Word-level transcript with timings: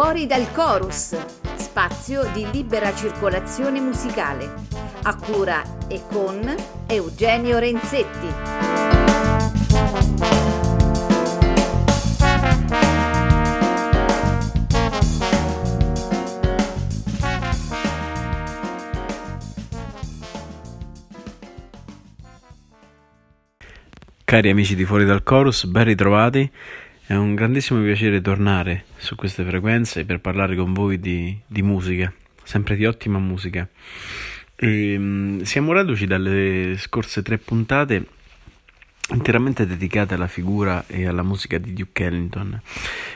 Fuori 0.00 0.28
dal 0.28 0.52
Chorus, 0.52 1.16
spazio 1.56 2.30
di 2.32 2.48
libera 2.52 2.94
circolazione 2.94 3.80
musicale, 3.80 4.48
a 5.02 5.16
cura 5.16 5.60
e 5.88 6.02
con 6.08 6.54
Eugenio 6.86 7.58
Renzetti. 7.58 8.28
Cari 24.22 24.48
amici 24.48 24.76
di 24.76 24.84
Fuori 24.84 25.04
dal 25.04 25.24
Chorus, 25.24 25.64
ben 25.64 25.82
ritrovati. 25.82 26.48
È 27.08 27.14
un 27.14 27.34
grandissimo 27.34 27.80
piacere 27.80 28.20
tornare 28.20 28.84
su 28.98 29.14
queste 29.14 29.42
frequenze 29.42 30.04
per 30.04 30.20
parlare 30.20 30.54
con 30.54 30.74
voi 30.74 31.00
di, 31.00 31.34
di 31.46 31.62
musica, 31.62 32.12
sempre 32.42 32.76
di 32.76 32.84
ottima 32.84 33.18
musica. 33.18 33.66
E, 34.54 34.92
ehm, 34.92 35.40
siamo 35.40 35.72
reduci 35.72 36.04
dalle 36.04 36.74
scorse 36.76 37.22
tre 37.22 37.38
puntate 37.38 38.04
interamente 39.14 39.66
dedicate 39.66 40.12
alla 40.12 40.26
figura 40.26 40.84
e 40.86 41.06
alla 41.06 41.22
musica 41.22 41.56
di 41.56 41.72
Duke 41.72 42.04
Ellington. 42.04 42.60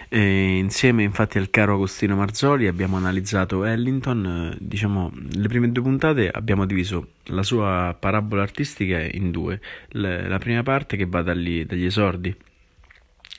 E 0.08 0.56
insieme 0.56 1.02
infatti 1.02 1.36
al 1.36 1.50
caro 1.50 1.74
Agostino 1.74 2.16
Marzoli 2.16 2.68
abbiamo 2.68 2.96
analizzato 2.96 3.66
Ellington, 3.66 4.56
diciamo 4.58 5.12
le 5.32 5.48
prime 5.48 5.70
due 5.70 5.82
puntate 5.82 6.30
abbiamo 6.30 6.64
diviso 6.64 7.08
la 7.24 7.42
sua 7.42 7.94
parabola 8.00 8.40
artistica 8.40 9.02
in 9.02 9.30
due, 9.30 9.60
la 9.90 10.38
prima 10.38 10.62
parte 10.62 10.96
che 10.96 11.04
va 11.04 11.20
dagli, 11.20 11.66
dagli 11.66 11.84
esordi 11.84 12.34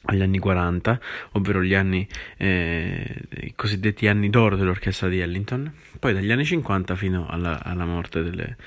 agli 0.06 0.22
anni 0.22 0.40
40, 0.40 1.00
ovvero 1.34 1.64
gli 1.64 1.74
anni, 1.74 2.08
eh, 2.38 3.22
i 3.42 3.54
cosiddetti 3.56 4.08
anni 4.08 4.30
d'oro 4.30 4.56
dell'orchestra 4.56 5.08
di 5.08 5.20
Ellington, 5.20 5.72
poi 6.00 6.14
dagli 6.14 6.32
anni 6.32 6.46
50 6.46 6.96
fino 6.96 7.28
alla, 7.28 7.64
alla 7.64 7.86
morte 7.86 8.22
delle, 8.24 8.58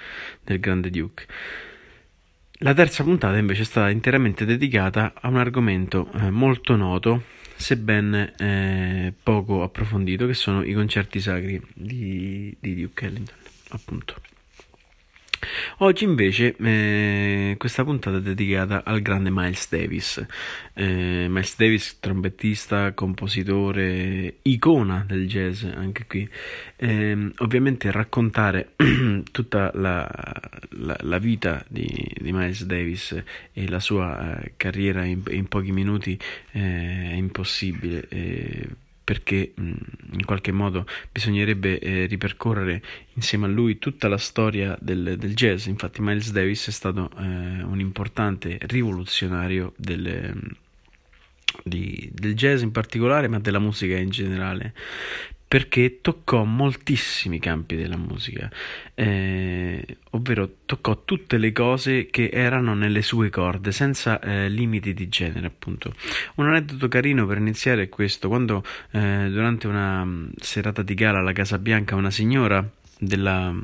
del 0.43 0.61
grande 0.61 0.91
Duke. 0.91 1.27
La 2.61 2.73
terza 2.73 3.05
puntata 3.05 3.37
invece 3.37 3.63
è 3.63 3.65
stata 3.67 3.91
interamente 3.91 4.47
dedicata 4.47 5.13
a 5.15 5.29
un 5.29 5.37
argomento 5.37 6.11
eh, 6.15 6.31
molto 6.31 6.75
noto, 6.75 7.25
sebbene 7.55 8.33
eh, 8.39 9.13
poco 9.23 9.63
approfondito, 9.63 10.27
che 10.27 10.35
sono 10.35 10.63
i 10.63 10.73
concerti 10.73 11.21
sacri 11.21 11.61
di, 11.75 12.57
di 12.59 12.75
Duke 12.75 13.05
Ellington, 13.05 13.37
appunto. 13.71 14.36
Oggi 15.79 16.05
invece 16.05 16.57
eh, 16.57 17.55
questa 17.59 17.85
puntata 17.85 18.17
è 18.17 18.21
dedicata 18.21 18.83
al 18.85 19.03
grande 19.03 19.31
Miles 19.31 19.69
Davis. 19.69 20.25
Eh, 20.75 21.27
Miles 21.29 21.57
Davis, 21.57 21.99
trombettista, 22.01 22.93
compositore, 22.93 24.37
icona 24.43 25.05
del 25.07 25.27
jazz 25.27 25.65
anche 25.65 26.07
qui. 26.07 26.29
Eh, 26.77 27.31
ovviamente 27.39 27.91
raccontare 27.91 28.73
tutta 29.31 29.71
la, 29.75 30.09
la, 30.71 30.97
la 31.01 31.19
vita 31.19 31.65
di, 31.69 31.87
di, 32.15 32.33
Miles 32.33 32.65
Davis 32.65 33.23
e 33.53 33.69
la 33.69 33.81
sua 33.81 34.41
eh, 34.41 34.53
carriera 34.57 35.05
in, 35.05 35.23
in, 35.29 35.47
pochi 35.47 35.73
minuti 35.73 36.19
eh, 36.53 37.11
è 37.11 37.15
impossibile 37.15 38.07
eh, 38.09 38.69
perché 39.07 39.53
in 39.55 40.25
qualche 40.25 40.51
modo 40.51 40.85
bisognerebbe 41.13 41.79
eh, 41.79 42.07
ripercorrere 42.07 42.83
insieme 43.13 43.47
a 43.47 43.49
lui 43.49 43.79
tutta 43.79 44.09
la 44.09 44.19
storia 44.19 44.77
del, 44.81 45.15
del 45.17 45.33
jazz. 45.33 45.67
Infatti, 45.67 46.03
Miles 46.03 46.33
Davis 46.33 46.67
è 46.67 46.73
stato 46.73 47.09
eh, 47.17 47.23
un 47.23 47.79
importante 47.79 48.59
rivoluzionario 48.63 49.75
del, 49.77 50.35
di, 51.63 52.11
del 52.13 52.35
jazz 52.35 52.63
in 52.63 52.73
particolare, 52.73 53.29
ma 53.29 53.39
della 53.39 53.61
musica 53.61 53.97
in 53.97 54.11
generale, 54.11 54.75
perché 55.49 56.01
toccò 56.01 56.43
moltissimi 56.43 57.39
campi 57.39 57.77
della 57.77 57.97
musica, 57.97 58.51
eh, 58.95 59.99
ovvero 60.11 60.57
toccò 60.67 61.05
tutte 61.05 61.39
le 61.39 61.53
cose 61.53 62.07
che 62.07 62.31
erano 62.33 62.75
nelle 62.75 63.01
sue 63.03 63.31
corde, 63.31 63.71
senza 63.71 64.19
eh, 64.19 64.49
limiti 64.49 64.93
di 64.93 65.09
genere, 65.09 65.47
appunto. 65.47 65.95
Un 66.37 66.49
aneddoto 66.49 66.89
carino 66.89 67.27
per 67.27 67.39
iniziare 67.39 67.85
è 67.85 67.89
questo: 67.89 68.29
quando 68.29 68.65
eh, 68.91 69.29
durante 69.31 69.69
una 69.69 70.05
mm, 70.05 70.31
serata 70.37 70.83
di 70.83 70.95
gala 70.95 71.19
alla 71.19 71.33
Casa 71.33 71.59
Bianca 71.59 71.95
una 71.95 72.11
signora 72.11 72.69
della 72.99 73.55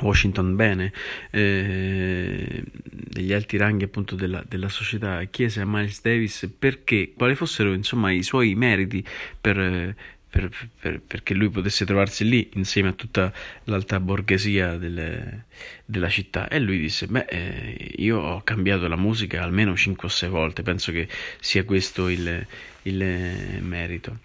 Washington 0.00 0.56
Bene, 0.56 0.92
eh, 1.30 2.62
degli 2.82 3.32
alti 3.32 3.56
ranghi 3.56 3.84
appunto 3.84 4.14
della, 4.14 4.44
della, 4.46 4.68
società, 4.68 5.22
chiese 5.24 5.62
a 5.62 5.66
Miles 5.66 6.02
Davis 6.02 6.50
perché, 6.58 7.12
quali 7.16 7.34
fossero 7.34 7.72
insomma 7.72 8.12
i 8.12 8.22
suoi 8.22 8.54
meriti 8.54 9.04
per 9.40 9.94
per, 10.30 10.48
per, 10.80 11.00
perché 11.00 11.34
lui 11.34 11.50
potesse 11.50 11.84
trovarsi 11.84 12.26
lì 12.26 12.48
insieme 12.54 12.90
a 12.90 12.92
tutta 12.92 13.32
l'alta 13.64 13.98
borghesia 13.98 14.76
delle, 14.76 15.46
della 15.84 16.08
città. 16.08 16.48
E 16.48 16.60
lui 16.60 16.78
disse: 16.78 17.06
Beh, 17.08 17.26
eh, 17.28 17.94
io 17.96 18.18
ho 18.18 18.42
cambiato 18.42 18.86
la 18.86 18.96
musica 18.96 19.42
almeno 19.42 19.76
5 19.76 20.06
o 20.06 20.10
6 20.10 20.28
volte, 20.28 20.62
penso 20.62 20.92
che 20.92 21.08
sia 21.40 21.64
questo 21.64 22.08
il, 22.08 22.46
il 22.82 23.62
merito. 23.62 24.18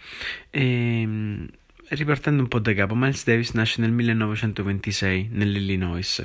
E, 0.52 1.48
ripartendo 1.90 2.44
un 2.44 2.48
po' 2.48 2.60
da 2.60 2.74
capo, 2.74 2.96
Miles 2.96 3.26
Davis 3.26 3.52
nasce 3.52 3.82
nel 3.82 3.92
1926 3.92 5.30
nell'Illinois. 5.32 6.24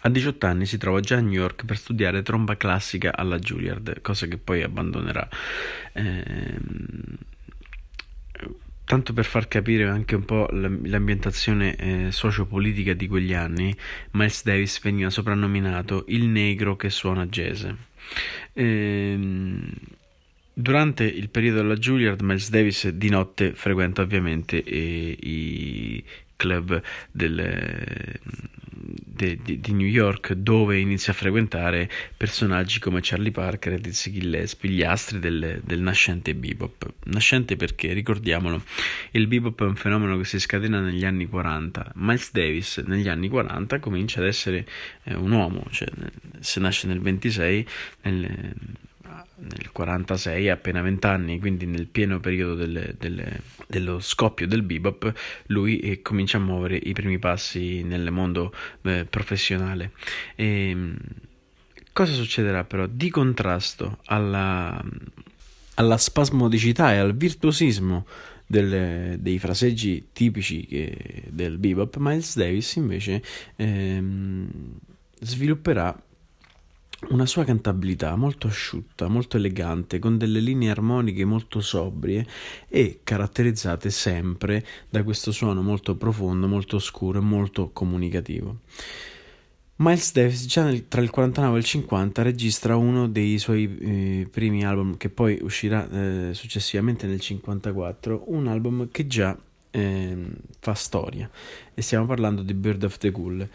A 0.00 0.08
18 0.08 0.46
anni 0.46 0.66
si 0.66 0.78
trova 0.78 1.00
già 1.00 1.16
a 1.16 1.20
New 1.20 1.32
York 1.32 1.64
per 1.64 1.76
studiare 1.76 2.22
tromba 2.22 2.56
classica 2.56 3.14
alla 3.14 3.38
Juilliard, 3.38 4.00
cosa 4.00 4.26
che 4.26 4.36
poi 4.36 4.62
abbandonerà. 4.62 5.28
Ehm, 5.92 7.16
tanto 8.86 9.12
per 9.12 9.24
far 9.24 9.48
capire 9.48 9.84
anche 9.84 10.14
un 10.14 10.24
po' 10.24 10.48
l'ambientazione 10.52 11.74
eh, 11.74 12.12
sociopolitica 12.12 12.94
di 12.94 13.08
quegli 13.08 13.34
anni, 13.34 13.74
Miles 14.12 14.44
Davis 14.44 14.80
veniva 14.80 15.10
soprannominato 15.10 16.04
il 16.08 16.24
negro 16.26 16.76
che 16.76 16.88
suona 16.88 17.26
jazz. 17.26 17.66
Ehm, 18.52 19.72
durante 20.52 21.02
il 21.02 21.28
periodo 21.30 21.62
della 21.62 21.74
Juilliard, 21.74 22.20
Miles 22.22 22.48
Davis 22.48 22.88
di 22.90 23.10
notte 23.10 23.54
frequenta 23.54 24.02
ovviamente 24.02 24.62
eh, 24.62 25.16
i 25.20 26.04
club 26.36 26.80
del, 27.10 28.20
de, 29.16 29.38
de, 29.42 29.60
di 29.60 29.72
New 29.72 29.86
York 29.86 30.32
dove 30.34 30.78
inizia 30.78 31.12
a 31.12 31.16
frequentare 31.16 31.90
personaggi 32.16 32.78
come 32.78 33.00
Charlie 33.02 33.30
Parker 33.30 33.74
e 33.74 33.80
Dizzy 33.80 34.12
Gillespie, 34.12 34.70
gli 34.70 34.82
astri 34.82 35.18
del, 35.18 35.60
del, 35.64 35.80
nascente 35.80 36.34
bebop. 36.34 36.92
Nascente 37.04 37.56
perché, 37.56 37.92
ricordiamolo, 37.92 38.62
il 39.12 39.26
bebop 39.26 39.62
è 39.62 39.66
un 39.66 39.76
fenomeno 39.76 40.16
che 40.18 40.24
si 40.24 40.38
scatena 40.38 40.80
negli 40.80 41.04
anni 41.04 41.26
40. 41.26 41.92
Miles 41.96 42.30
Davis 42.32 42.76
negli 42.78 43.08
anni 43.08 43.28
40 43.28 43.78
comincia 43.80 44.20
ad 44.20 44.26
essere 44.26 44.66
eh, 45.04 45.14
un 45.14 45.32
uomo, 45.32 45.64
cioè 45.70 45.88
se 46.40 46.60
nasce 46.60 46.86
nel 46.86 47.00
26, 47.00 47.66
nel, 48.02 48.54
nel 49.38 49.70
46 49.70 50.48
ha 50.48 50.54
appena 50.54 50.80
20 50.80 51.06
anni, 51.06 51.38
quindi 51.38 51.66
nel 51.66 51.86
pieno 51.86 52.20
periodo 52.20 52.54
delle, 52.54 52.94
delle, 52.98 53.40
dello 53.66 54.00
scoppio 54.00 54.46
del 54.46 54.62
bebop, 54.62 55.12
lui 55.46 55.78
eh, 55.80 56.02
comincia 56.02 56.38
a 56.38 56.40
muovere 56.40 56.76
i 56.76 56.92
primi 56.92 57.18
passi 57.18 57.82
nel 57.82 58.10
mondo 58.10 58.52
eh, 58.82 59.06
professionale. 59.08 59.92
E, 60.34 60.70
ehm, 60.70 60.96
cosa 61.92 62.12
succederà 62.14 62.64
però? 62.64 62.86
Di 62.86 63.10
contrasto 63.10 63.98
alla, 64.06 64.82
alla 65.74 65.98
spasmodicità 65.98 66.92
e 66.94 66.96
al 66.96 67.14
virtuosismo 67.14 68.06
del, 68.46 69.18
dei 69.18 69.38
fraseggi 69.38 70.08
tipici 70.12 70.66
che, 70.66 71.24
del 71.28 71.58
bebop, 71.58 71.96
Miles 71.98 72.36
Davis 72.36 72.76
invece 72.76 73.22
ehm, 73.56 74.48
svilupperà 75.20 76.00
una 77.08 77.26
sua 77.26 77.44
cantabilità 77.44 78.16
molto 78.16 78.46
asciutta, 78.46 79.08
molto 79.08 79.36
elegante, 79.36 79.98
con 79.98 80.16
delle 80.16 80.40
linee 80.40 80.70
armoniche 80.70 81.24
molto 81.24 81.60
sobrie 81.60 82.26
e 82.68 83.00
caratterizzate 83.04 83.90
sempre 83.90 84.64
da 84.88 85.02
questo 85.02 85.30
suono 85.30 85.62
molto 85.62 85.96
profondo, 85.96 86.48
molto 86.48 86.78
scuro 86.78 87.18
e 87.18 87.22
molto 87.22 87.70
comunicativo. 87.72 88.60
Miles 89.78 90.12
Davis 90.12 90.46
già 90.46 90.64
nel, 90.64 90.88
tra 90.88 91.02
il 91.02 91.10
49 91.10 91.56
e 91.56 91.58
il 91.58 91.64
50 91.64 92.22
registra 92.22 92.76
uno 92.76 93.08
dei 93.08 93.38
suoi 93.38 93.76
eh, 93.78 94.28
primi 94.30 94.64
album 94.64 94.96
che 94.96 95.10
poi 95.10 95.38
uscirà 95.42 95.86
eh, 95.90 96.30
successivamente 96.32 97.06
nel 97.06 97.20
54, 97.20 98.24
un 98.28 98.46
album 98.46 98.88
che 98.90 99.06
già 99.06 99.36
eh, 99.70 100.16
fa 100.60 100.72
storia 100.72 101.28
e 101.74 101.82
stiamo 101.82 102.06
parlando 102.06 102.40
di 102.40 102.54
Bird 102.54 102.84
of 102.84 102.96
the 102.96 103.10
Cool 103.10 103.46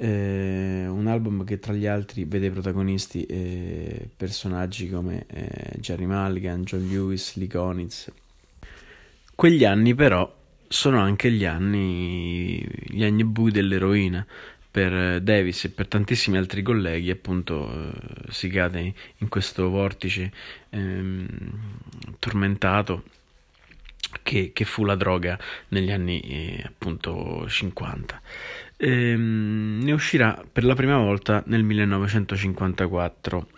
eh, 0.00 0.86
un 0.88 1.08
album 1.08 1.44
che 1.44 1.58
tra 1.58 1.72
gli 1.72 1.86
altri 1.86 2.24
vede 2.24 2.50
protagonisti 2.50 3.24
eh, 3.24 4.08
personaggi 4.16 4.88
come 4.88 5.26
eh, 5.26 5.78
Jerry 5.80 6.06
Mulligan, 6.06 6.62
John 6.62 6.86
Lewis, 6.88 7.34
Lee 7.34 7.48
Konitz. 7.48 8.10
Quegli 9.34 9.64
anni 9.64 9.94
però 9.94 10.32
sono 10.68 11.00
anche 11.00 11.32
gli 11.32 11.44
anni, 11.44 12.64
gli 12.86 13.02
anni 13.02 13.24
bui 13.24 13.50
dell'eroina 13.50 14.24
per 14.70 15.20
Davis 15.20 15.64
e 15.64 15.70
per 15.70 15.88
tantissimi 15.88 16.36
altri 16.36 16.62
colleghi 16.62 17.10
appunto 17.10 17.68
eh, 17.68 18.30
si 18.30 18.48
cade 18.48 18.92
in 19.16 19.28
questo 19.28 19.68
vortice 19.68 20.30
ehm, 20.70 21.26
tormentato 22.20 23.02
che, 24.22 24.52
che, 24.52 24.64
fu 24.64 24.84
la 24.84 24.94
droga 24.94 25.38
negli 25.68 25.90
anni 25.90 26.20
eh, 26.20 26.62
appunto 26.64 27.48
50. 27.48 28.20
Ehm, 28.80 29.80
ne 29.82 29.92
uscirà 29.92 30.40
per 30.50 30.64
la 30.64 30.74
prima 30.74 30.96
volta 30.98 31.42
nel 31.46 31.64
1954 31.64 33.48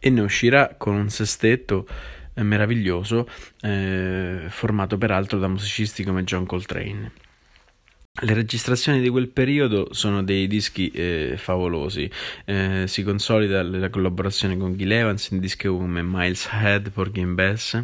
e 0.00 0.10
ne 0.10 0.20
uscirà 0.22 0.74
con 0.76 0.96
un 0.96 1.08
sestetto 1.08 1.86
eh, 2.34 2.42
meraviglioso 2.42 3.28
eh, 3.60 4.46
formato 4.48 4.98
peraltro 4.98 5.38
da 5.38 5.46
musicisti 5.46 6.02
come 6.02 6.24
John 6.24 6.46
Coltrane. 6.46 7.12
Le 8.12 8.34
registrazioni 8.34 9.00
di 9.00 9.08
quel 9.08 9.28
periodo 9.28 9.94
sono 9.94 10.24
dei 10.24 10.48
dischi 10.48 10.90
eh, 10.90 11.36
favolosi, 11.38 12.10
eh, 12.44 12.84
si 12.88 13.04
consolida 13.04 13.62
la 13.62 13.88
collaborazione 13.88 14.56
con 14.56 14.76
Gil 14.76 14.90
Evans 14.90 15.30
in 15.30 15.38
dischi 15.38 15.68
come 15.68 16.02
Miles 16.02 16.48
Head, 16.50 16.90
Porgy 16.90 17.24
Bess 17.24 17.80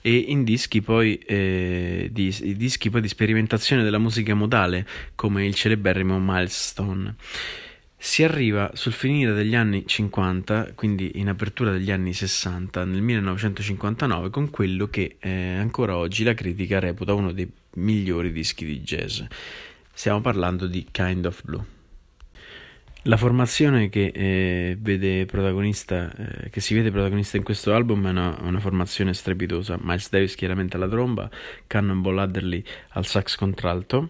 e 0.00 0.16
in 0.16 0.44
dischi 0.44 0.80
poi, 0.80 1.18
eh, 1.18 2.08
di, 2.12 2.54
dischi 2.56 2.88
poi 2.88 3.00
di 3.00 3.08
sperimentazione 3.08 3.82
della 3.82 3.98
musica 3.98 4.32
modale 4.34 4.86
come 5.16 5.44
il 5.44 5.54
celeberrimo 5.56 6.20
Milestone. 6.20 7.16
Si 8.06 8.22
arriva 8.22 8.70
sul 8.74 8.92
finire 8.92 9.32
degli 9.32 9.54
anni 9.54 9.86
50, 9.86 10.72
quindi 10.74 11.12
in 11.14 11.30
apertura 11.30 11.70
degli 11.70 11.90
anni 11.90 12.12
60, 12.12 12.84
nel 12.84 13.00
1959, 13.00 14.28
con 14.28 14.50
quello 14.50 14.88
che 14.88 15.16
eh, 15.18 15.54
ancora 15.54 15.96
oggi 15.96 16.22
la 16.22 16.34
critica 16.34 16.80
reputa 16.80 17.14
uno 17.14 17.32
dei 17.32 17.50
migliori 17.76 18.30
dischi 18.30 18.66
di 18.66 18.82
jazz. 18.82 19.22
Stiamo 19.90 20.20
parlando 20.20 20.66
di 20.66 20.86
Kind 20.92 21.24
of 21.24 21.42
Blue. 21.44 21.73
La 23.06 23.18
formazione 23.18 23.90
che, 23.90 24.12
eh, 24.14 24.78
vede 24.80 25.20
eh, 25.20 26.50
che 26.50 26.60
si 26.60 26.74
vede 26.74 26.90
protagonista 26.90 27.36
in 27.36 27.42
questo 27.42 27.74
album 27.74 28.06
è 28.06 28.10
una, 28.10 28.38
una, 28.40 28.60
formazione 28.60 29.12
strepitosa. 29.12 29.78
Miles 29.78 30.08
Davis 30.08 30.34
chiaramente 30.34 30.76
alla 30.76 30.88
tromba, 30.88 31.28
Cannonball 31.66 32.16
Adderley 32.16 32.64
al 32.92 33.04
sax 33.04 33.36
contralto, 33.36 34.08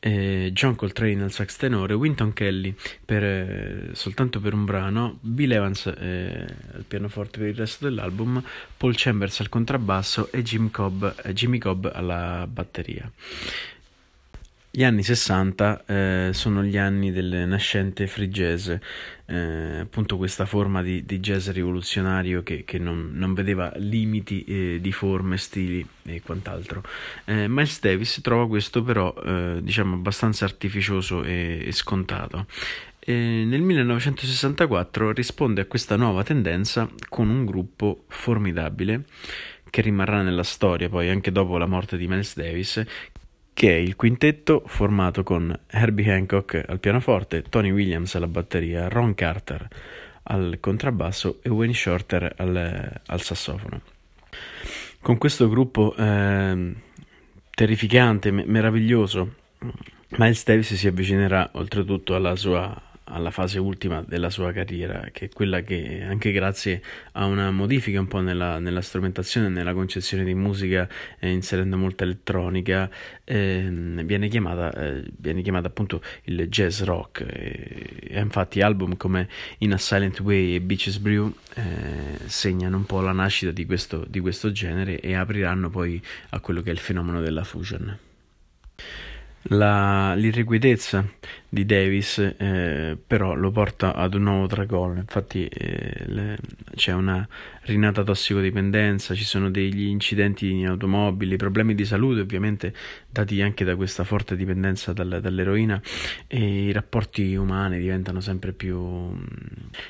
eh, 0.00 0.50
John 0.52 0.74
Coltrane 0.74 1.22
al 1.22 1.32
sax 1.32 1.56
tenore, 1.56 1.94
Winton 1.94 2.34
Kelly 2.34 2.74
per, 3.02 3.24
eh, 3.24 3.88
soltanto 3.92 4.38
per 4.38 4.52
un 4.52 4.66
brano, 4.66 5.16
Bill 5.22 5.52
Evans 5.52 5.86
eh, 5.86 6.46
al 6.74 6.84
pianoforte 6.86 7.38
per 7.38 7.48
il 7.48 7.56
resto 7.56 7.86
dell'album, 7.86 8.42
Paul 8.76 8.92
Chambers 8.96 9.40
al 9.40 9.48
contrabbasso 9.48 10.30
e 10.30 10.42
Jim 10.42 10.70
Cobb, 10.70 11.06
eh, 11.24 11.32
Jimmy 11.32 11.56
Cobb 11.56 11.86
alla 11.90 12.46
batteria. 12.46 13.10
Gli 14.76 14.84
anni 14.84 15.02
60 15.02 15.84
eh, 15.86 16.28
sono 16.34 16.62
gli 16.62 16.76
anni 16.76 17.10
del 17.10 17.44
nascente 17.48 18.06
free 18.06 18.28
jazz, 18.28 18.70
eh, 19.24 19.78
appunto 19.80 20.18
questa 20.18 20.44
forma 20.44 20.82
di, 20.82 21.02
di 21.06 21.18
jazz 21.18 21.48
rivoluzionario 21.48 22.42
che, 22.42 22.64
che 22.64 22.76
non, 22.76 23.12
non, 23.14 23.32
vedeva 23.32 23.72
limiti 23.76 24.44
eh, 24.44 24.78
di 24.78 24.92
forme, 24.92 25.38
stili 25.38 25.82
e 26.02 26.20
quant'altro. 26.20 26.82
Eh, 27.24 27.48
Miles 27.48 27.80
Davis 27.80 28.20
trova 28.22 28.46
questo 28.46 28.82
però 28.82 29.14
eh, 29.24 29.60
diciamo 29.62 29.94
abbastanza 29.94 30.44
artificioso 30.44 31.22
e, 31.22 31.62
e 31.64 31.72
scontato. 31.72 32.44
nel 33.06 33.62
1964 33.62 35.10
risponde 35.12 35.62
a 35.62 35.64
questa 35.64 35.96
nuova 35.96 36.22
tendenza 36.22 36.86
con 37.08 37.30
un 37.30 37.46
gruppo 37.46 38.04
formidabile 38.08 39.04
che 39.70 39.80
rimarrà 39.80 40.20
nella 40.20 40.42
storia 40.42 40.90
poi 40.90 41.08
anche 41.08 41.32
dopo 41.32 41.56
la 41.56 41.66
morte 41.66 41.96
di 41.96 42.06
Miles 42.06 42.36
Davis, 42.36 42.84
che 43.56 43.70
è 43.70 43.78
il 43.78 43.96
quintetto 43.96 44.64
formato 44.66 45.22
con 45.22 45.58
Herbie 45.70 46.12
Hancock 46.12 46.62
al 46.68 46.78
pianoforte, 46.78 47.40
Tony 47.40 47.70
Williams 47.70 48.14
alla 48.14 48.26
batteria, 48.26 48.88
Ron 48.88 49.14
Carter 49.14 49.66
al 50.24 50.58
contrabbasso 50.60 51.38
e 51.40 51.48
Wayne 51.48 51.72
Shorter 51.72 52.34
al, 52.36 53.00
al 53.06 53.20
sassofono. 53.22 53.80
Con 55.00 55.16
questo 55.16 55.48
gruppo 55.48 55.94
eh, 55.96 56.74
terrificante, 57.54 58.30
meraviglioso, 58.30 59.36
Miles 60.18 60.44
Davis 60.44 60.74
si 60.74 60.86
avvicinerà 60.86 61.48
oltretutto 61.54 62.14
alla 62.14 62.36
sua 62.36 62.78
alla 63.08 63.30
fase 63.30 63.58
ultima 63.58 64.02
della 64.06 64.30
sua 64.30 64.52
carriera, 64.52 65.08
che 65.12 65.26
è 65.26 65.28
quella 65.28 65.60
che 65.60 66.02
anche 66.02 66.32
grazie 66.32 66.82
a 67.12 67.26
una 67.26 67.50
modifica 67.50 68.00
un 68.00 68.08
po' 68.08 68.20
nella, 68.20 68.58
nella 68.58 68.80
strumentazione, 68.80 69.48
nella 69.48 69.72
concezione 69.72 70.24
di 70.24 70.34
musica, 70.34 70.88
eh, 71.18 71.30
inserendo 71.30 71.76
molta 71.76 72.04
elettronica, 72.04 72.90
eh, 73.24 73.68
viene, 74.04 74.28
chiamata, 74.28 74.72
eh, 74.72 75.04
viene 75.18 75.42
chiamata 75.42 75.68
appunto 75.68 76.02
il 76.24 76.48
jazz 76.48 76.82
rock. 76.82 77.20
E, 77.20 78.18
infatti 78.18 78.60
album 78.60 78.96
come 78.96 79.28
In 79.58 79.72
a 79.72 79.78
Silent 79.78 80.20
Way 80.20 80.54
e 80.54 80.60
Beaches 80.60 80.98
Brew 80.98 81.32
eh, 81.54 82.18
segnano 82.26 82.76
un 82.76 82.86
po' 82.86 83.00
la 83.00 83.12
nascita 83.12 83.52
di 83.52 83.64
questo, 83.66 84.04
di 84.08 84.20
questo 84.20 84.50
genere 84.50 84.98
e 85.00 85.14
apriranno 85.14 85.70
poi 85.70 86.02
a 86.30 86.40
quello 86.40 86.60
che 86.62 86.70
è 86.70 86.72
il 86.72 86.78
fenomeno 86.78 87.20
della 87.20 87.44
fusion. 87.44 87.98
La, 89.48 90.14
l'irrequietezza 90.14 91.08
di 91.48 91.64
Davis 91.64 92.18
eh, 92.18 92.98
però 93.06 93.34
lo 93.34 93.50
porta 93.52 93.94
ad 93.94 94.14
un 94.14 94.24
nuovo 94.24 94.46
tracollo, 94.46 94.98
infatti 94.98 95.46
eh, 95.46 96.04
le, 96.06 96.38
c'è 96.74 96.92
una 96.92 97.26
rinata 97.62 98.02
tossicodipendenza, 98.02 99.14
ci 99.14 99.24
sono 99.24 99.48
degli 99.50 99.86
incidenti 99.86 100.50
in 100.50 100.66
automobili, 100.66 101.36
problemi 101.36 101.74
di 101.74 101.84
salute 101.84 102.20
ovviamente 102.20 102.74
dati 103.08 103.40
anche 103.40 103.64
da 103.64 103.76
questa 103.76 104.02
forte 104.02 104.34
dipendenza 104.34 104.92
dal, 104.92 105.20
dall'eroina 105.20 105.80
e 106.26 106.64
i 106.64 106.72
rapporti 106.72 107.34
umani 107.36 107.78
diventano 107.78 108.20
sempre 108.20 108.52
più, 108.52 109.16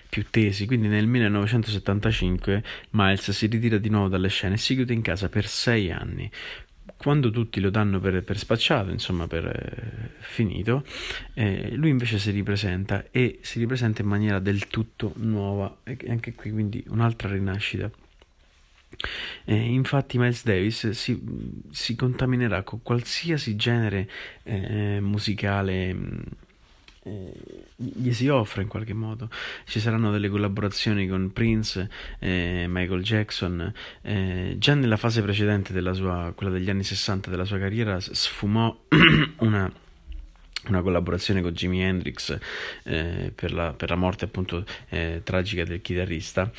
più 0.09 0.27
tesi, 0.29 0.67
quindi 0.67 0.89
nel 0.89 1.07
1975 1.07 2.63
Miles 2.91 3.31
si 3.31 3.47
ritira 3.47 3.79
di 3.79 3.89
nuovo 3.89 4.09
dalle 4.09 4.29
scene 4.29 4.55
e 4.55 4.59
si 4.59 4.75
chiude 4.75 4.93
in 4.93 5.03
casa 5.03 5.29
per 5.31 5.47
sei 5.47 5.91
anni 5.91 6.31
quando 6.97 7.31
tutti 7.31 7.61
lo 7.61 7.71
danno 7.71 8.01
per, 8.01 8.23
per 8.25 8.39
spacciato, 8.39 8.91
insomma 8.91 9.27
per 9.27 9.47
eh, 9.47 10.11
finito, 10.21 10.85
eh, 11.35 11.75
lui 11.77 11.91
invece 11.91 12.19
si 12.19 12.31
ripresenta 12.31 13.05
e 13.11 13.39
si 13.43 13.59
ripresenta 13.59 14.03
in 14.03 14.09
maniera 14.09 14.39
del 14.39 14.67
tutto 14.69 15.13
nuova, 15.17 15.79
e 15.85 15.99
anche 16.09 16.35
qui 16.35 16.51
quindi 16.51 16.85
un'altra 16.89 17.29
rinascita. 17.29 17.91
Eh, 19.45 19.55
infatti 19.55 20.17
Miles 20.17 20.45
Davis 20.45 20.91
si, 20.91 21.21
si, 21.71 21.95
contaminerà 21.97 22.63
con 22.63 22.81
qualsiasi 22.83 23.55
genere 23.57 24.09
eh, 24.45 25.01
musicale 25.01 25.95
gli 27.77 28.13
si 28.13 28.29
offre 28.29 28.63
in 28.63 28.69
qualche 28.69 28.95
modo. 28.95 29.29
Ci 29.65 29.81
saranno 29.81 30.11
delle 30.11 30.29
collaborazioni 30.29 31.07
con 31.07 31.33
Prince, 31.33 31.89
eh, 32.19 32.67
Michael 32.69 33.03
Jackson. 33.03 33.73
Eh, 34.03 34.57
già 34.59 34.75
nella 34.75 34.97
fase 34.97 35.23
precedente 35.23 35.73
della 35.73 35.93
sua, 35.93 36.33
quella 36.35 36.53
degli 36.53 36.71
anni 36.71 36.85
60 36.85 37.31
della 37.31 37.45
sua 37.45 37.59
carriera, 37.59 37.99
sfumò 38.01 38.77
una 39.39 39.73
una 40.69 40.83
collaborazione 40.83 41.43
con 41.43 41.53
Jimi 41.53 41.81
Hendrix 41.81 42.37
eh, 42.85 43.33
per, 43.33 43.53
la, 43.53 43.73
per, 43.73 43.91
la, 43.91 43.95
morte 43.95 44.25
appunto 44.25 44.65
eh, 44.89 45.21
tragica 45.23 45.65
del 45.65 45.81
chitarrista 45.81 46.51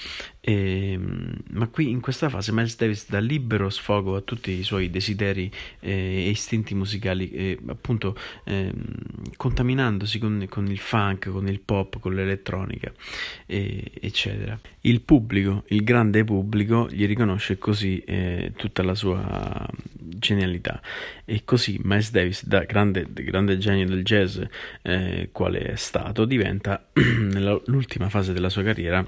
e, 0.47 0.93
ehm, 0.93 1.33
ma 1.51 1.67
qui 1.67 1.89
in 1.89 1.99
questa 1.99 2.29
fase 2.29 2.53
Miles 2.53 2.77
Davis 2.77 3.09
dà 3.09 3.19
libero 3.19 3.69
sfogo 3.69 4.15
a 4.15 4.21
tutti 4.21 4.51
i 4.51 4.63
suoi 4.63 4.89
desideri 4.89 5.51
eh, 5.81 5.91
e 5.91 6.29
istinti 6.29 6.73
musicali 6.73 7.31
e 7.31 7.59
appunto 7.67 8.15
ehm, 8.45 8.71
contaminandosi 9.35 10.19
con, 10.19 10.45
con, 10.47 10.67
il 10.67 10.79
funk, 10.79 11.29
con 11.31 11.49
il 11.49 11.59
pop, 11.59 11.99
con 11.99 12.15
l'elettronica 12.15 12.93
eccetera. 13.45 14.57
Il 14.81 15.01
pubblico, 15.01 15.65
il 15.67 15.83
grande 15.83 16.23
pubblico 16.23 16.87
gli 16.89 17.05
riconosce 17.05 17.57
così 17.57 17.99
eh, 18.05 18.53
tutta 18.55 18.83
la 18.83 18.95
sua 18.95 19.67
genialità. 19.91 20.81
E 21.25 21.41
così 21.43 21.77
Miles 21.83 22.11
Davis 22.11 22.45
da 22.45 22.63
grande, 22.63 23.05
grande 23.11 23.57
genio 23.57 23.85
del 23.85 24.03
jazz 24.03 24.39
eh, 24.81 25.27
quale 25.33 25.59
è 25.59 25.75
stato 25.75 26.23
diventa 26.23 26.87
nell'ultima 26.93 28.07
fase 28.07 28.31
della 28.31 28.49
sua 28.49 28.63
carriera 28.63 29.05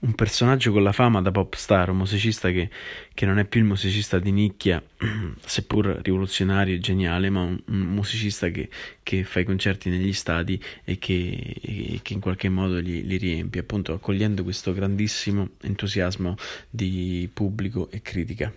un 0.00 0.14
personaggio 0.14 0.70
con 0.70 0.82
la 0.82 0.92
fama 0.92 1.20
da 1.20 1.32
pop 1.32 1.54
star, 1.54 1.90
un 1.90 1.96
musicista 1.96 2.50
che, 2.50 2.70
che, 3.12 3.26
non 3.26 3.38
è 3.38 3.44
più 3.44 3.60
il 3.60 3.66
musicista 3.66 4.18
di 4.18 4.30
nicchia, 4.30 4.82
seppur 5.44 6.00
rivoluzionario 6.02 6.76
e 6.76 6.78
geniale, 6.78 7.30
ma 7.30 7.42
un, 7.42 7.60
un 7.66 7.78
musicista 7.80 8.48
che, 8.48 8.68
che, 9.02 9.24
fa 9.24 9.40
i 9.40 9.44
concerti 9.44 9.90
negli 9.90 10.12
stadi 10.12 10.62
e 10.84 10.98
che, 10.98 11.56
e 11.60 12.00
che 12.02 12.12
in 12.12 12.20
qualche 12.20 12.48
modo 12.48 12.78
li, 12.78 13.04
li, 13.04 13.16
riempie, 13.16 13.60
appunto 13.60 13.92
accogliendo 13.92 14.44
questo 14.44 14.72
grandissimo 14.72 15.50
entusiasmo 15.62 16.36
di 16.70 17.28
pubblico 17.32 17.90
e 17.90 18.00
critica. 18.00 18.52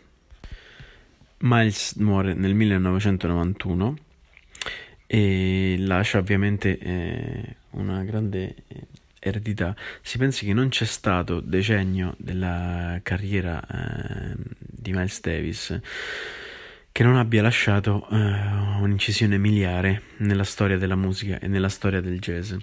Miles 1.43 1.93
muore 1.95 2.35
nel 2.35 2.53
1991 2.53 3.97
e 5.07 5.75
lascia 5.79 6.19
ovviamente 6.19 6.77
eh, 6.77 7.55
una 7.71 8.03
grande 8.03 8.55
eredità. 9.21 9.75
Si 10.01 10.17
pensi 10.17 10.45
che 10.45 10.53
non 10.53 10.69
c'è 10.69 10.85
stato 10.85 11.39
decennio 11.39 12.15
della 12.17 12.99
carriera 13.03 13.61
eh, 13.61 14.35
di 14.57 14.91
Miles 14.91 15.21
Davis 15.21 15.79
che 16.93 17.03
non 17.03 17.15
abbia 17.15 17.41
lasciato 17.41 18.05
uh, 18.09 18.15
un'incisione 18.15 19.37
miliare 19.37 20.01
nella 20.17 20.43
storia 20.43 20.77
della 20.77 20.97
musica 20.97 21.39
e 21.39 21.47
nella 21.47 21.69
storia 21.69 22.01
del 22.01 22.19
jazz 22.19 22.53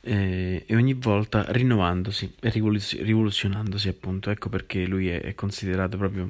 eh, 0.00 0.64
e 0.66 0.74
ogni 0.74 0.94
volta 0.94 1.44
rinnovandosi 1.50 2.34
e 2.40 2.50
rivoluzionandosi 2.50 3.88
appunto 3.88 4.30
ecco 4.30 4.48
perché 4.48 4.84
lui 4.86 5.08
è, 5.08 5.20
è 5.20 5.34
considerato 5.36 5.96
proprio 5.96 6.28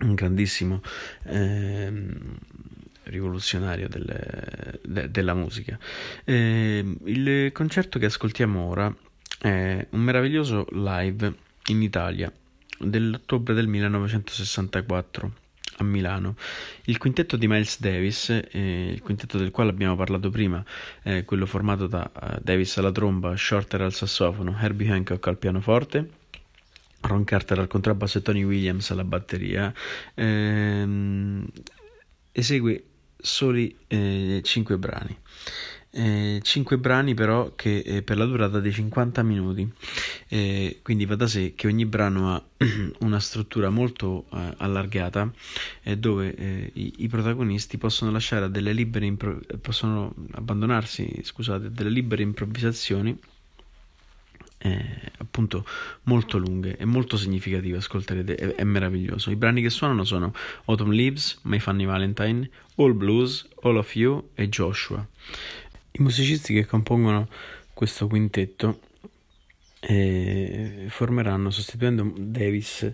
un 0.00 0.14
grandissimo 0.14 0.80
eh, 1.24 1.92
rivoluzionario 3.08 3.88
del, 3.88 4.80
de, 4.82 5.10
della 5.10 5.34
musica. 5.34 5.78
Eh, 6.24 6.96
il 7.04 7.52
concerto 7.52 7.98
che 7.98 8.06
ascoltiamo 8.06 8.64
ora 8.64 8.94
è 9.40 9.86
un 9.90 10.00
meraviglioso 10.00 10.66
live 10.72 11.32
in 11.66 11.82
Italia 11.82 12.32
dell'ottobre 12.78 13.54
del 13.54 13.66
1964 13.66 15.32
a 15.78 15.84
Milano. 15.84 16.36
Il 16.84 16.98
quintetto 16.98 17.36
di 17.36 17.46
Miles 17.46 17.80
Davis, 17.80 18.30
eh, 18.30 18.90
il 18.92 19.00
quintetto 19.00 19.38
del 19.38 19.50
quale 19.50 19.70
abbiamo 19.70 19.96
parlato 19.96 20.30
prima, 20.30 20.64
eh, 21.02 21.24
quello 21.24 21.46
formato 21.46 21.86
da 21.86 22.10
uh, 22.12 22.38
Davis 22.42 22.76
alla 22.78 22.92
tromba, 22.92 23.36
Shorter 23.36 23.82
al 23.82 23.92
sassofono, 23.92 24.56
Herbie 24.58 24.90
Hancock 24.90 25.26
al 25.26 25.38
pianoforte, 25.38 26.10
Ron 27.00 27.24
Carter 27.24 27.60
al 27.60 27.68
contrabbasso 27.68 28.18
e 28.18 28.22
Tony 28.22 28.42
Williams 28.42 28.90
alla 28.90 29.04
batteria, 29.04 29.72
ehm, 30.14 31.46
esegue 32.32 32.84
soli 33.20 33.76
eh, 33.86 34.40
5 34.42 34.78
brani. 34.78 35.16
Eh, 35.90 36.40
5 36.42 36.78
brani 36.78 37.14
però 37.14 37.54
che 37.54 37.78
eh, 37.78 38.02
per 38.02 38.18
la 38.18 38.26
durata 38.26 38.60
di 38.60 38.70
50 38.70 39.22
minuti 39.22 39.66
eh, 40.28 40.80
quindi 40.82 41.06
va 41.06 41.16
da 41.16 41.26
sé 41.26 41.54
che 41.56 41.66
ogni 41.66 41.86
brano 41.86 42.34
ha 42.34 42.44
una 43.00 43.18
struttura 43.18 43.70
molto 43.70 44.26
eh, 44.34 44.54
allargata 44.58 45.32
eh, 45.82 45.96
dove 45.96 46.34
eh, 46.34 46.70
i, 46.74 46.92
i, 46.98 47.08
protagonisti 47.08 47.78
possono 47.78 48.10
lasciare 48.10 48.50
delle 48.50 48.74
libere 48.74 49.06
impro- 49.06 49.40
possono 49.62 50.14
abbandonarsi 50.32 51.20
scusate 51.22 51.72
delle 51.72 51.90
libere 51.90 52.22
improvvisazioni 52.22 53.18
eh, 54.58 55.12
appunto 55.18 55.64
molto 56.04 56.36
lunghe 56.36 56.76
e 56.76 56.84
molto 56.84 57.16
significative 57.16 57.78
ascolterete 57.78 58.34
è, 58.34 58.54
è, 58.56 58.64
meraviglioso 58.64 59.30
i 59.30 59.36
brani 59.36 59.62
che 59.62 59.70
suonano 59.70 60.04
sono 60.04 60.34
Autumn 60.66 60.92
Leaves, 60.92 61.38
My 61.44 61.60
Funny 61.60 61.86
Valentine 61.86 62.50
All 62.78 62.94
Blues, 62.94 63.46
All 63.62 63.76
of 63.76 63.94
You 63.94 64.30
e 64.34 64.48
Joshua. 64.48 65.06
I 65.92 66.02
musicisti 66.02 66.54
che 66.54 66.66
compongono 66.66 67.28
questo 67.74 68.06
quintetto 68.06 68.80
eh, 69.80 70.86
formeranno 70.88 71.50
sostituendo 71.50 72.12
Davis 72.16 72.92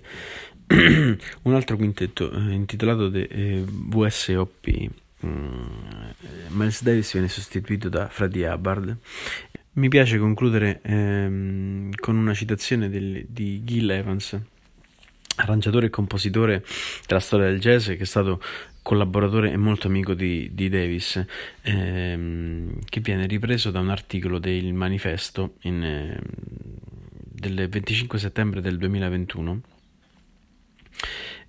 un 0.67 1.55
altro 1.55 1.77
quintetto 1.77 2.31
eh, 2.31 2.53
intitolato 2.53 3.11
The, 3.11 3.29
eh, 3.29 3.65
VSOP 3.67 4.91
mm, 5.25 5.63
Miles 6.49 6.83
Davis 6.83 7.13
viene 7.13 7.29
sostituito 7.29 7.89
da 7.89 8.09
Freddie 8.09 8.49
Hubbard. 8.49 8.97
Mi 9.73 9.89
piace 9.89 10.19
concludere 10.19 10.81
ehm, 10.83 11.91
con 11.97 12.17
una 12.17 12.33
citazione 12.33 12.89
del, 12.89 13.27
di 13.29 13.65
Gil 13.65 13.91
Evans, 13.91 14.39
arrangiatore 15.37 15.87
e 15.87 15.91
compositore 15.91 16.65
della 17.07 17.21
storia 17.21 17.47
del 17.47 17.59
jazz, 17.59 17.87
che 17.89 17.99
è 17.99 18.05
stato 18.05 18.41
collaboratore 18.85 19.51
e 19.51 19.57
molto 19.57 19.87
amico 19.87 20.13
di, 20.13 20.51
di 20.53 20.69
Davis, 20.69 21.25
ehm, 21.63 22.81
che 22.85 23.01
viene 23.01 23.27
ripreso 23.27 23.71
da 23.71 23.81
un 23.81 23.89
articolo 23.89 24.39
del 24.39 24.75
manifesto 24.75 25.55
in, 25.63 25.83
eh, 25.83 26.21
del 26.29 27.67
25 27.67 28.19
settembre 28.19 28.61
del 28.61 28.77
2021 28.77 29.61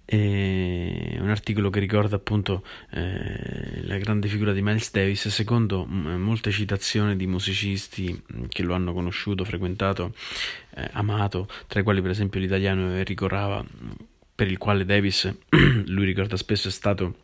e 0.05 1.17
un 1.19 1.29
articolo 1.29 1.69
che 1.71 1.79
ricorda 1.79 2.15
appunto 2.15 2.63
eh, 2.91 3.81
la 3.85 3.97
grande 3.97 4.27
figura 4.27 4.53
di 4.53 4.61
Miles 4.61 4.91
Davis 4.91 5.27
secondo 5.27 5.83
m- 5.85 6.07
mm, 6.07 6.21
molte 6.21 6.51
citazioni 6.51 7.17
di 7.17 7.27
musicisti 7.27 8.13
mm, 8.13 8.43
che 8.47 8.63
lo 8.63 8.75
hanno 8.75 8.93
conosciuto, 8.93 9.43
frequentato, 9.43 10.13
eh, 10.75 10.87
amato, 10.93 11.49
tra 11.67 11.81
i 11.81 11.83
quali 11.83 12.01
per 12.01 12.11
esempio 12.11 12.39
l'italiano 12.39 12.95
Enrico 12.95 13.27
Rava 13.27 13.61
mm, 13.61 13.89
per 14.35 14.47
il 14.49 14.57
quale 14.57 14.85
Davis 14.85 15.33
lui 15.87 16.05
ricorda 16.05 16.37
spesso 16.37 16.69
è 16.69 16.71
stato 16.71 17.23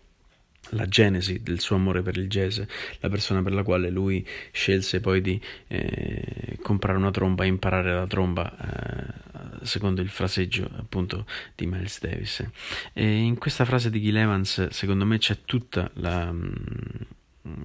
la 0.70 0.88
genesi 0.88 1.42
del 1.42 1.60
suo 1.60 1.76
amore 1.76 2.02
per 2.02 2.18
il 2.18 2.28
jazz, 2.28 2.62
la 3.00 3.10
persona 3.10 3.42
per 3.42 3.54
la 3.54 3.64
quale 3.64 3.90
lui 3.90 4.26
scelse 4.52 5.00
poi 5.00 5.22
di 5.22 5.42
eh, 5.68 6.58
comprare 6.62 6.98
una 6.98 7.12
tromba 7.12 7.44
e 7.44 7.48
imparare 7.48 7.94
la 7.94 8.08
tromba 8.08 8.56
eh, 8.58 9.66
secondo 9.66 10.02
il 10.02 10.10
fraseggio 10.10 10.70
appunto 10.78 11.26
di 11.56 11.66
Miles 11.66 12.00
Davis. 12.00 12.46
E 12.94 13.06
in 13.06 13.38
questa 13.38 13.66
frase 13.66 13.90
di 13.90 14.02
Gil 14.02 14.18
Evans 14.18 14.68
secondo 14.70 15.06
me 15.06 15.18
c'è 15.18 15.40
tutta 15.46 15.90
la... 15.96 16.32
Mm, 16.32 16.50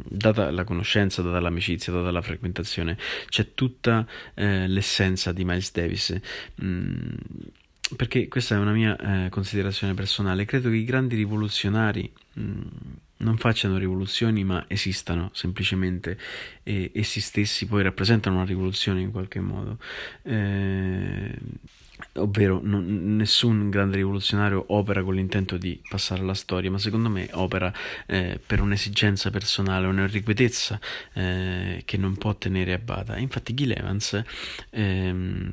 data 0.08 0.50
la 0.50 0.64
conoscenza, 0.64 1.20
data 1.20 1.38
l'amicizia, 1.38 1.92
data 1.92 2.10
la 2.10 2.22
frequentazione, 2.22 2.96
c'è 3.28 3.52
tutta 3.52 4.06
eh, 4.34 4.66
l'essenza 4.66 5.32
di 5.32 5.44
Miles 5.44 5.70
Davis. 5.70 6.18
Mm, 6.62 7.14
perché 7.94 8.26
questa 8.26 8.56
è 8.56 8.58
una 8.58 8.72
mia 8.72 8.96
eh, 8.96 9.28
considerazione 9.28 9.94
personale, 9.94 10.44
credo 10.44 10.70
che 10.70 10.76
i 10.76 10.84
grandi 10.84 11.14
rivoluzionari 11.14 12.10
mh, 12.32 12.42
mm, 12.42 12.60
non 13.18 13.36
facciano 13.38 13.78
rivoluzioni 13.78 14.44
ma 14.44 14.64
esistano 14.66 15.30
semplicemente 15.32 16.18
e 16.62 16.90
essi 16.94 17.20
stessi 17.20 17.66
poi 17.66 17.82
rappresentano 17.82 18.36
una 18.36 18.44
rivoluzione 18.44 19.00
in 19.00 19.10
qualche 19.10 19.40
modo. 19.40 19.78
Eh, 20.22 21.38
ovvero 22.14 22.60
non, 22.62 23.16
nessun 23.16 23.70
grande 23.70 23.96
rivoluzionario 23.96 24.64
opera 24.68 25.02
con 25.02 25.14
l'intento 25.14 25.56
di 25.56 25.80
passare 25.88 26.20
alla 26.20 26.34
storia, 26.34 26.70
ma 26.70 26.78
secondo 26.78 27.08
me 27.08 27.28
opera 27.32 27.72
eh, 28.06 28.40
per 28.44 28.60
un'esigenza 28.60 29.30
personale, 29.30 29.86
un'irrequietezza 29.86 30.78
eh, 31.14 31.82
che 31.84 31.96
non 31.96 32.16
può 32.16 32.34
tenere 32.34 32.72
a 32.74 32.78
bada. 32.78 33.16
Infatti 33.16 33.54
Gil 33.54 33.72
Evans 33.72 34.22
ehm, 34.70 35.52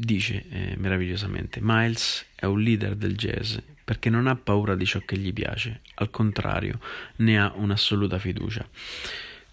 dice 0.00 0.44
eh, 0.48 0.74
meravigliosamente 0.78 1.60
Miles 1.62 2.26
è 2.34 2.46
un 2.46 2.60
leader 2.60 2.94
del 2.94 3.16
jazz 3.16 3.56
perché 3.84 4.08
non 4.08 4.26
ha 4.26 4.36
paura 4.36 4.74
di 4.74 4.86
ciò 4.86 5.00
che 5.00 5.16
gli 5.18 5.32
piace, 5.32 5.80
al 5.94 6.10
contrario, 6.10 6.78
ne 7.16 7.40
ha 7.40 7.52
un'assoluta 7.56 8.20
fiducia. 8.20 8.66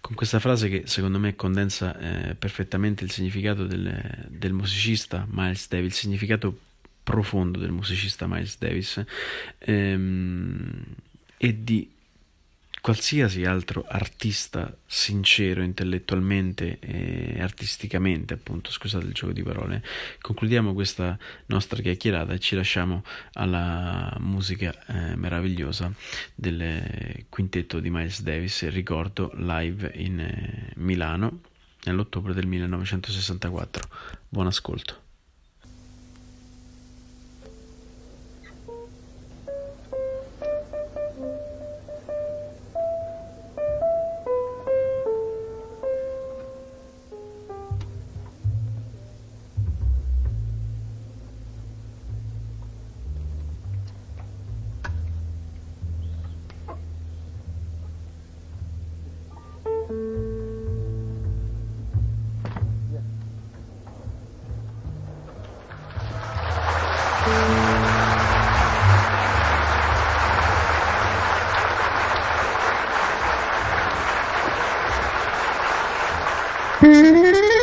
Con 0.00 0.14
questa 0.14 0.38
frase 0.38 0.68
che 0.68 0.82
secondo 0.86 1.18
me 1.18 1.34
condensa 1.34 1.98
eh, 1.98 2.34
perfettamente 2.36 3.02
il 3.02 3.10
significato 3.10 3.66
del, 3.66 4.26
del 4.28 4.52
musicista 4.52 5.26
Miles 5.28 5.66
Davis, 5.68 5.86
il 5.86 5.92
significato 5.92 6.56
profondo 7.02 7.58
del 7.58 7.72
musicista 7.72 8.28
Miles 8.28 8.58
Davis 8.58 9.04
ehm, 9.58 10.84
e 11.36 11.64
di 11.64 11.90
qualsiasi 12.80 13.44
altro 13.44 13.84
artista 13.86 14.76
sincero 14.86 15.62
intellettualmente 15.62 16.78
e 16.80 17.40
artisticamente, 17.40 18.34
appunto, 18.34 18.70
scusate 18.70 19.06
il 19.06 19.12
gioco 19.12 19.32
di 19.32 19.42
parole, 19.42 19.82
concludiamo 20.20 20.74
questa 20.74 21.18
nostra 21.46 21.82
chiacchierata 21.82 22.32
e 22.32 22.38
ci 22.38 22.54
lasciamo 22.54 23.04
alla 23.34 24.16
musica 24.20 24.74
eh, 24.86 25.16
meravigliosa 25.16 25.92
del 26.34 27.26
quintetto 27.28 27.80
di 27.80 27.90
Miles 27.90 28.22
Davis, 28.22 28.68
ricordo 28.68 29.30
live 29.34 29.90
in 29.94 30.20
eh, 30.20 30.72
Milano 30.76 31.40
nell'ottobre 31.84 32.34
del 32.34 32.46
1964. 32.46 33.88
Buon 34.28 34.46
ascolto. 34.46 35.07
Mm-hmm. 76.88 77.57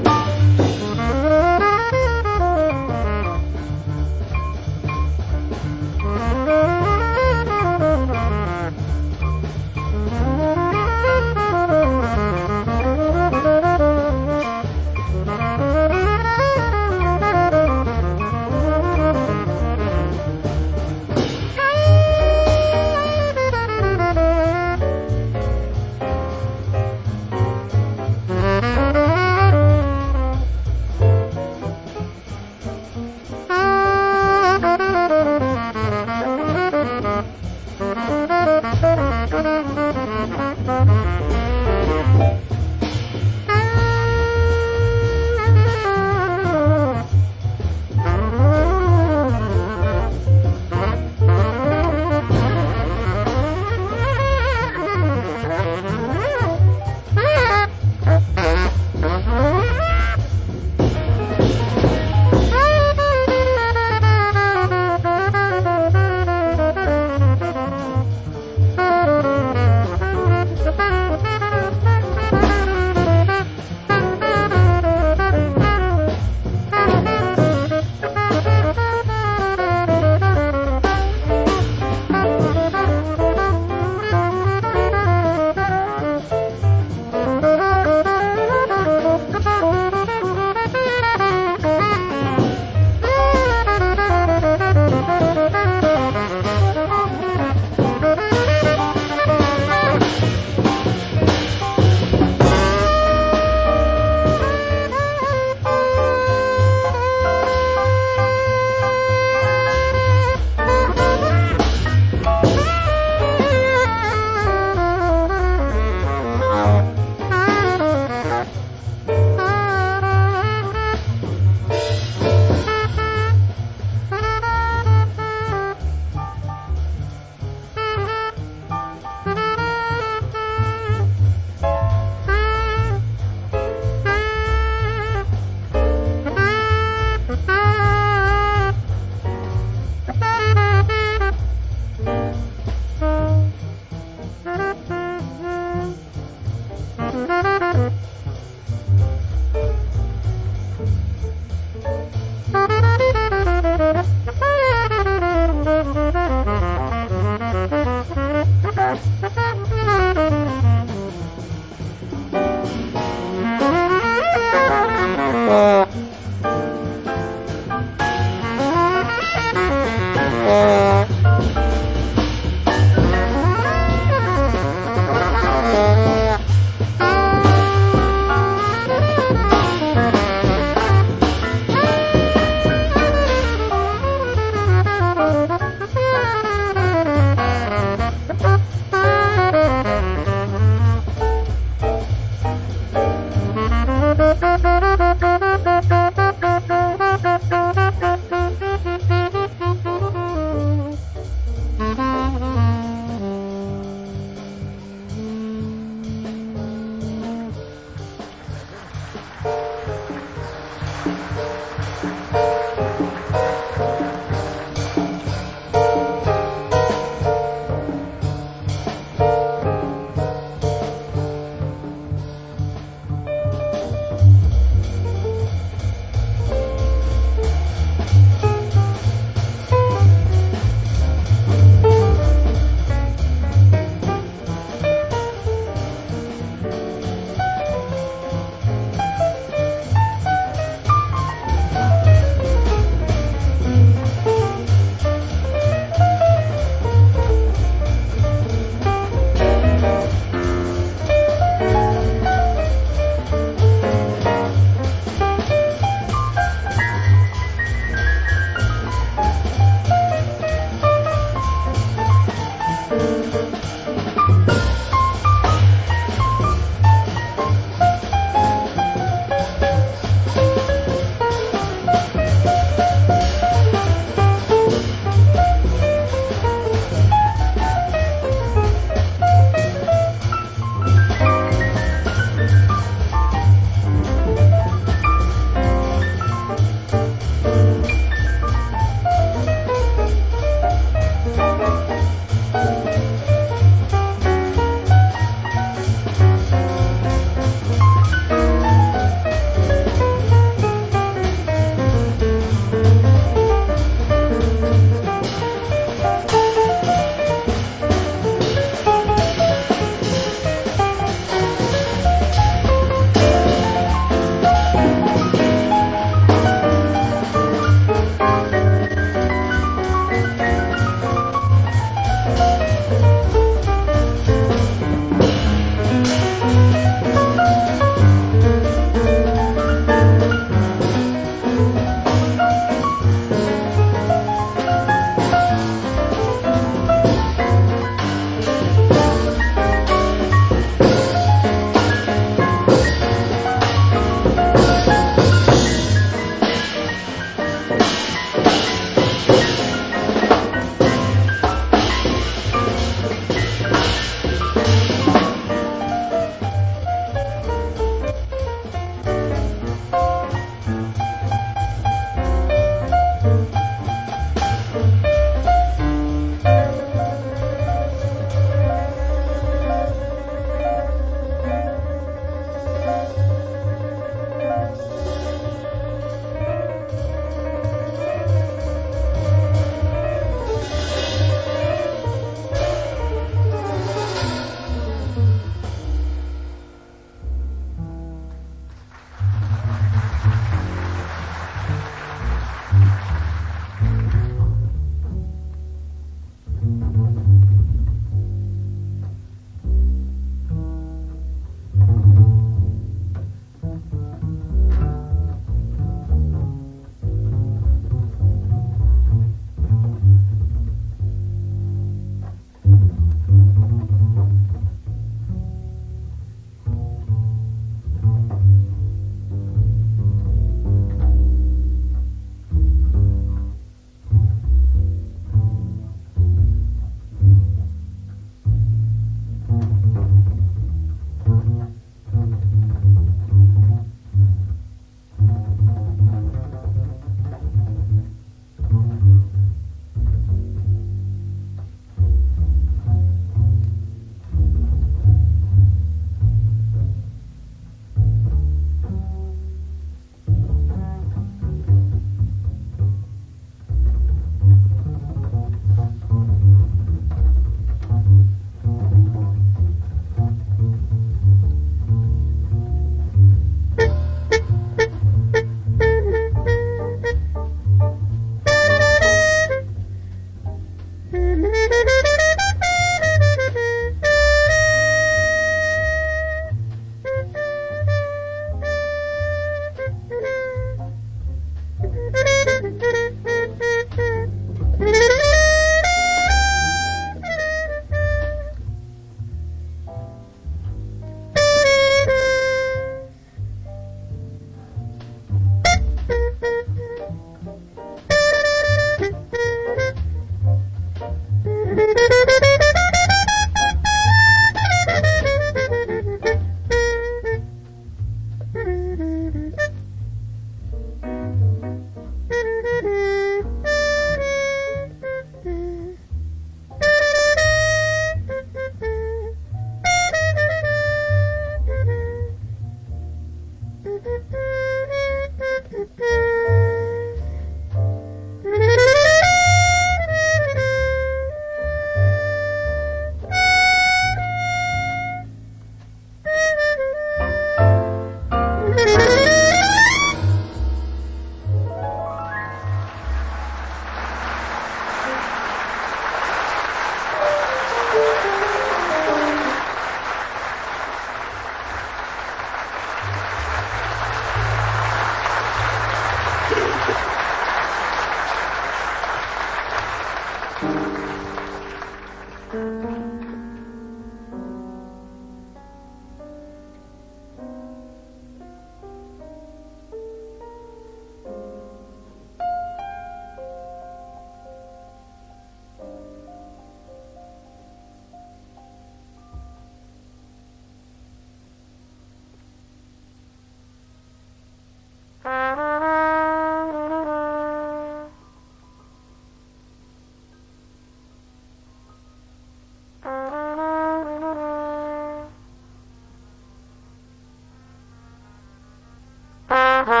Uh-huh. 599.51 599.97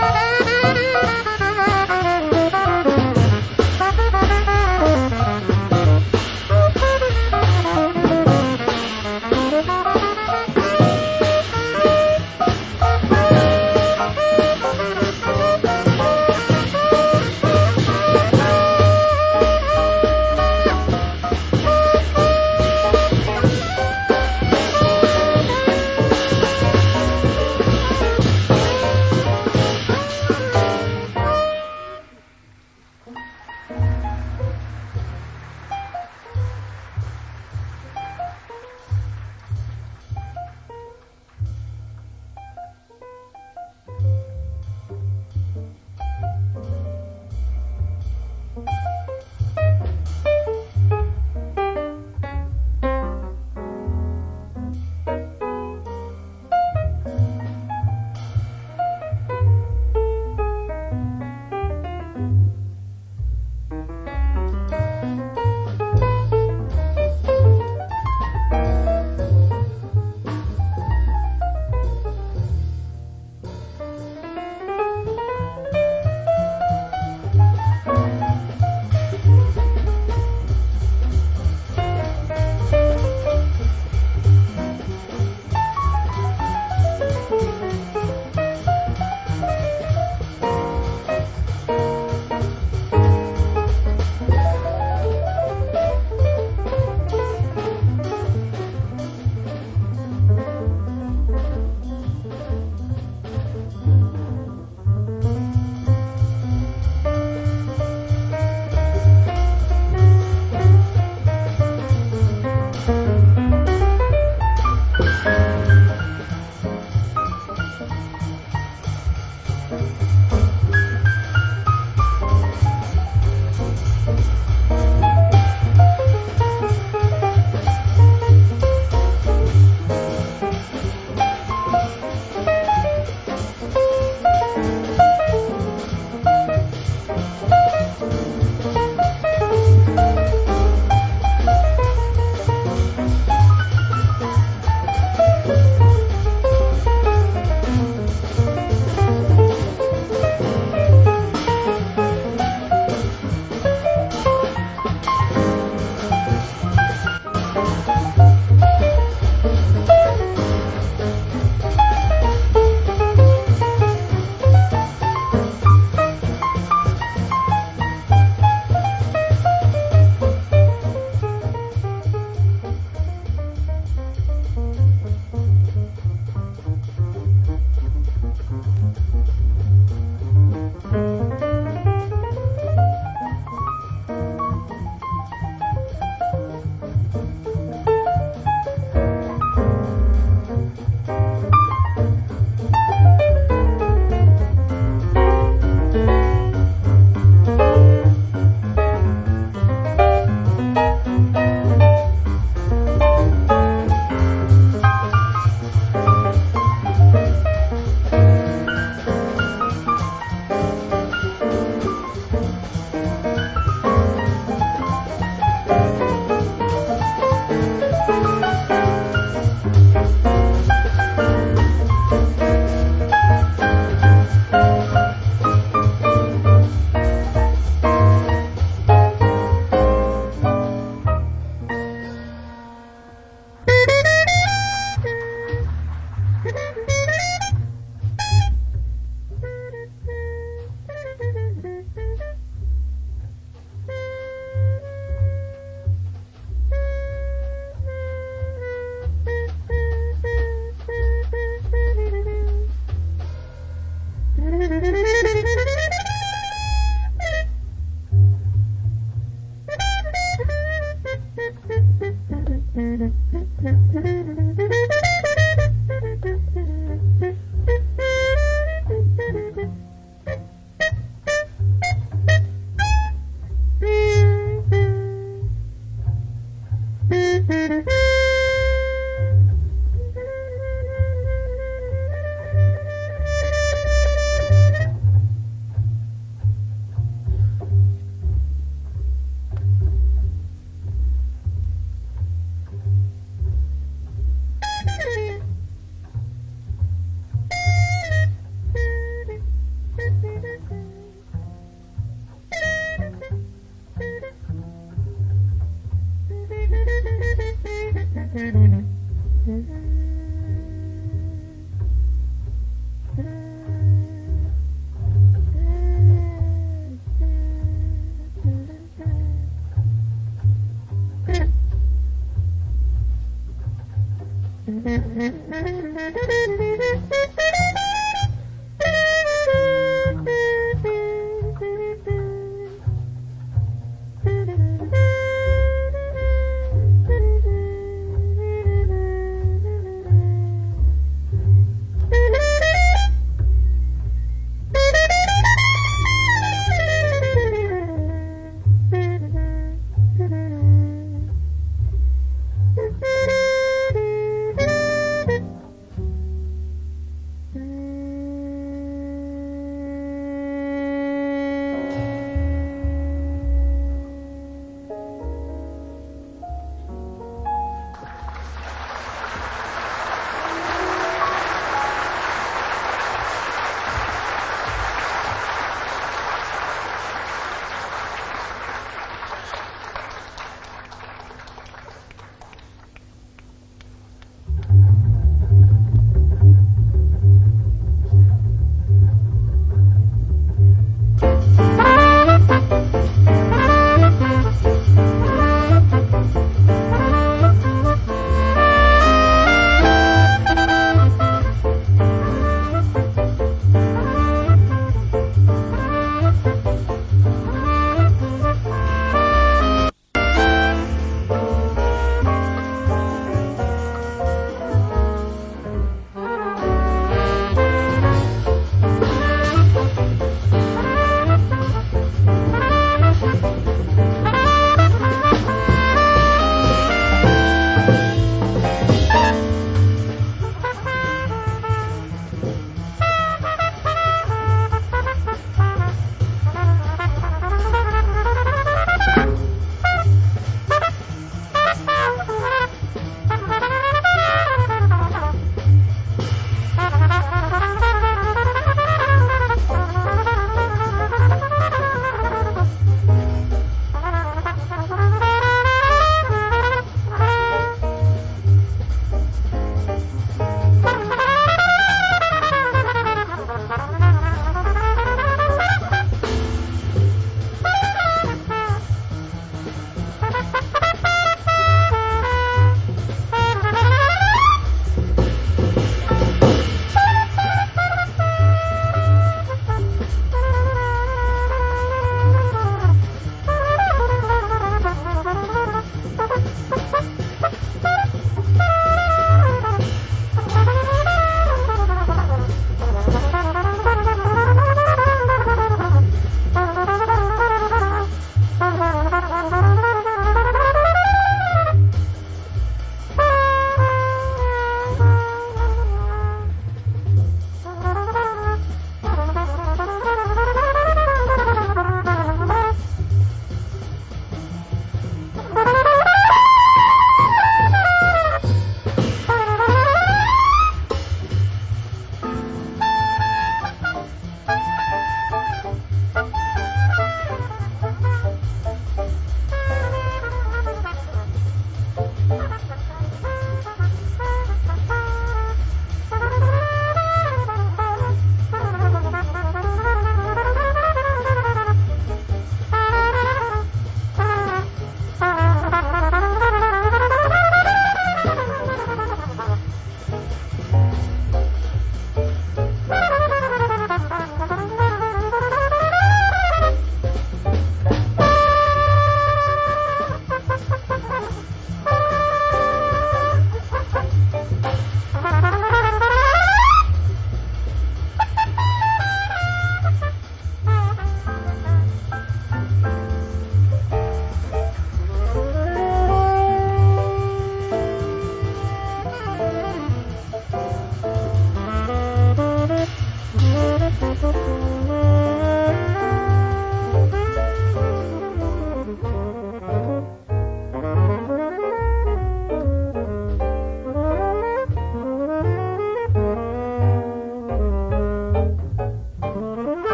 Bye. 0.00 0.30